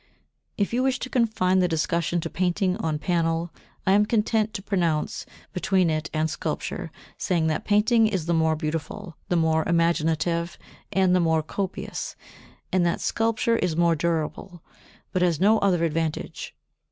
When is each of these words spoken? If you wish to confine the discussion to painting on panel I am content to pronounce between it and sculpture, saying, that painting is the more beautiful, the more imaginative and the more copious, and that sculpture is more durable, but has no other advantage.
If 0.57 0.73
you 0.73 0.81
wish 0.81 0.97
to 0.97 1.11
confine 1.11 1.59
the 1.59 1.67
discussion 1.67 2.21
to 2.21 2.29
painting 2.31 2.75
on 2.77 2.97
panel 2.97 3.53
I 3.85 3.91
am 3.91 4.07
content 4.07 4.51
to 4.55 4.63
pronounce 4.63 5.27
between 5.53 5.91
it 5.91 6.09
and 6.11 6.27
sculpture, 6.27 6.91
saying, 7.19 7.45
that 7.53 7.65
painting 7.65 8.07
is 8.07 8.25
the 8.25 8.33
more 8.33 8.55
beautiful, 8.55 9.15
the 9.29 9.35
more 9.35 9.63
imaginative 9.69 10.57
and 10.91 11.15
the 11.15 11.19
more 11.19 11.43
copious, 11.43 12.15
and 12.73 12.83
that 12.83 12.99
sculpture 12.99 13.57
is 13.57 13.77
more 13.77 13.95
durable, 13.95 14.63
but 15.11 15.21
has 15.21 15.39
no 15.39 15.59
other 15.59 15.83
advantage. 15.85 16.55